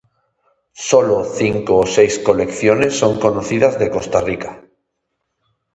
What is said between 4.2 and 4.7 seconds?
Rica.